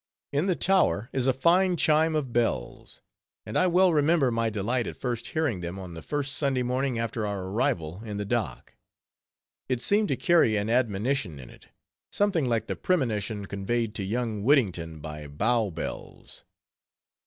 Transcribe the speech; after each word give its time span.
In 0.31 0.47
the 0.47 0.55
tower 0.55 1.11
is 1.13 1.27
a 1.27 1.31
fine 1.31 1.77
chime 1.77 2.15
of 2.15 2.33
bells; 2.33 3.01
and 3.45 3.55
I 3.55 3.67
well 3.67 3.93
remember 3.93 4.31
my 4.31 4.49
delight 4.49 4.87
at 4.87 4.97
first 4.97 5.27
hearing 5.27 5.59
them 5.61 5.77
on 5.77 5.93
the 5.93 6.01
first 6.01 6.33
Sunday 6.33 6.63
morning 6.63 6.97
after 6.97 7.27
our 7.27 7.43
arrival 7.43 8.01
in 8.03 8.17
the 8.17 8.25
dock. 8.25 8.73
It 9.69 9.79
seemed 9.79 10.07
to 10.07 10.15
carry 10.15 10.57
an 10.57 10.71
admonition 10.71 11.35
with 11.35 11.51
it; 11.51 11.67
something 12.11 12.49
like 12.49 12.65
the 12.65 12.75
premonition 12.75 13.45
conveyed 13.45 13.93
to 13.93 14.03
young 14.03 14.41
Whittington 14.43 15.01
by 15.01 15.27
Bow 15.27 15.69
Bells. 15.69 16.45